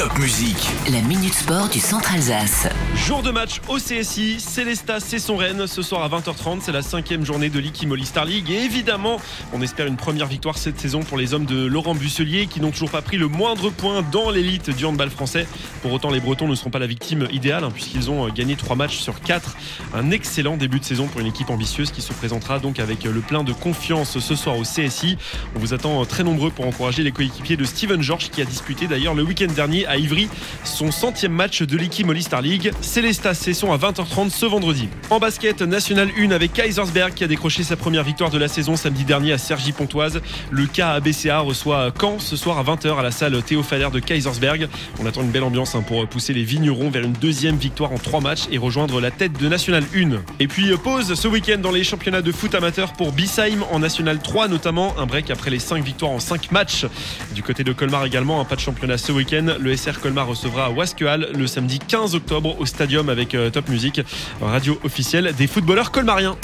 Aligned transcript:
Top 0.00 0.18
Musique. 0.18 0.70
La 0.90 1.02
Minute 1.02 1.34
Sport 1.34 1.68
du 1.68 1.78
Centre 1.78 2.14
Alsace. 2.14 2.66
Jour 2.94 3.22
de 3.22 3.30
match 3.30 3.60
au 3.68 3.76
CSI, 3.76 4.40
Célesta 4.40 4.98
c'est 4.98 5.18
son 5.18 5.36
Rennes 5.36 5.66
ce 5.66 5.82
soir 5.82 6.02
à 6.02 6.08
20h30. 6.08 6.60
C'est 6.62 6.72
la 6.72 6.80
cinquième 6.80 7.26
journée 7.26 7.50
de 7.50 7.58
l'Ikimoli 7.58 8.06
Star 8.06 8.24
League. 8.24 8.50
Et 8.50 8.64
évidemment, 8.64 9.20
on 9.52 9.60
espère 9.60 9.86
une 9.86 9.98
première 9.98 10.26
victoire 10.26 10.56
cette 10.56 10.80
saison 10.80 11.00
pour 11.00 11.18
les 11.18 11.34
hommes 11.34 11.44
de 11.44 11.66
Laurent 11.66 11.94
Busselier 11.94 12.46
qui 12.46 12.62
n'ont 12.62 12.70
toujours 12.70 12.90
pas 12.90 13.02
pris 13.02 13.18
le 13.18 13.28
moindre 13.28 13.68
point 13.68 14.00
dans 14.10 14.30
l'élite 14.30 14.74
du 14.74 14.86
handball 14.86 15.10
français. 15.10 15.46
Pour 15.82 15.92
autant, 15.92 16.10
les 16.10 16.20
Bretons 16.20 16.48
ne 16.48 16.54
seront 16.54 16.70
pas 16.70 16.78
la 16.78 16.86
victime 16.86 17.28
idéale 17.30 17.64
hein, 17.64 17.70
puisqu'ils 17.70 18.08
ont 18.10 18.26
gagné 18.30 18.56
3 18.56 18.76
matchs 18.76 19.00
sur 19.00 19.20
4. 19.20 19.54
Un 19.92 20.12
excellent 20.12 20.56
début 20.56 20.80
de 20.80 20.84
saison 20.86 21.08
pour 21.08 21.20
une 21.20 21.26
équipe 21.26 21.50
ambitieuse 21.50 21.90
qui 21.90 22.00
se 22.00 22.14
présentera 22.14 22.58
donc 22.58 22.80
avec 22.80 23.04
le 23.04 23.20
plein 23.20 23.44
de 23.44 23.52
confiance 23.52 24.18
ce 24.18 24.34
soir 24.34 24.56
au 24.56 24.62
CSI. 24.62 25.18
On 25.54 25.58
vous 25.58 25.74
attend 25.74 26.02
très 26.06 26.24
nombreux 26.24 26.50
pour 26.50 26.66
encourager 26.66 27.02
les 27.02 27.12
coéquipiers 27.12 27.58
de 27.58 27.66
Steven 27.66 28.00
George 28.00 28.30
qui 28.30 28.40
a 28.40 28.46
disputé 28.46 28.86
d'ailleurs 28.86 29.12
le 29.12 29.24
week-end 29.24 29.52
dernier 29.54 29.89
à 29.90 29.96
Ivry 29.96 30.28
son 30.64 30.90
centième 30.90 31.32
match 31.32 31.62
de 31.62 31.76
l'Iki 31.76 32.04
Star 32.20 32.42
League. 32.42 32.70
Célestas 32.80 33.34
Cesson 33.34 33.72
à 33.72 33.76
20h30 33.76 34.30
ce 34.30 34.46
vendredi. 34.46 34.88
En 35.10 35.18
basket, 35.18 35.62
National 35.62 36.08
1 36.16 36.30
avec 36.30 36.52
Kaisersberg 36.52 37.12
qui 37.14 37.24
a 37.24 37.26
décroché 37.26 37.62
sa 37.62 37.76
première 37.76 38.04
victoire 38.04 38.30
de 38.30 38.38
la 38.38 38.48
saison 38.48 38.76
samedi 38.76 39.04
dernier 39.04 39.32
à 39.32 39.38
Sergi 39.38 39.72
Pontoise. 39.72 40.20
Le 40.50 40.66
KABCA 40.66 41.40
reçoit 41.40 41.92
Caen 41.98 42.18
ce 42.18 42.36
soir 42.36 42.58
à 42.58 42.64
20h 42.64 42.98
à 42.98 43.02
la 43.02 43.10
salle 43.10 43.42
Théophalaire 43.42 43.90
de 43.90 44.00
Kaisersberg. 44.00 44.68
On 45.00 45.06
attend 45.06 45.22
une 45.22 45.30
belle 45.30 45.42
ambiance 45.42 45.74
hein, 45.74 45.82
pour 45.86 46.06
pousser 46.06 46.32
les 46.32 46.44
vignerons 46.44 46.90
vers 46.90 47.04
une 47.04 47.12
deuxième 47.12 47.56
victoire 47.56 47.92
en 47.92 47.98
trois 47.98 48.20
matchs 48.20 48.44
et 48.50 48.58
rejoindre 48.58 49.00
la 49.00 49.10
tête 49.10 49.38
de 49.38 49.48
National 49.48 49.84
1. 49.94 50.10
Et 50.38 50.46
puis 50.46 50.70
pause 50.82 51.14
ce 51.14 51.28
week-end 51.28 51.58
dans 51.58 51.72
les 51.72 51.84
championnats 51.84 52.22
de 52.22 52.32
foot 52.32 52.54
amateur 52.54 52.92
pour 52.92 53.12
Bisheim 53.12 53.64
en 53.70 53.80
National 53.80 54.18
3 54.18 54.48
notamment. 54.48 54.94
Un 54.98 55.06
break 55.06 55.30
après 55.30 55.50
les 55.50 55.58
5 55.58 55.84
victoires 55.84 56.12
en 56.12 56.20
5 56.20 56.52
matchs. 56.52 56.86
Du 57.34 57.42
côté 57.42 57.64
de 57.64 57.72
Colmar 57.72 58.04
également, 58.04 58.40
un 58.40 58.44
pas 58.44 58.56
de 58.56 58.60
championnat 58.60 58.98
ce 58.98 59.12
week-end. 59.12 59.46
SR 59.76 60.00
Colmar 60.00 60.26
recevra 60.26 60.70
Wasquehal 60.70 61.28
le 61.34 61.46
samedi 61.46 61.78
15 61.78 62.14
octobre 62.14 62.58
au 62.58 62.66
Stadium 62.66 63.08
avec 63.08 63.34
euh, 63.34 63.50
Top 63.50 63.68
Music, 63.68 64.00
radio 64.40 64.78
officielle 64.84 65.32
des 65.36 65.46
footballeurs 65.46 65.90
colmariens. 65.90 66.36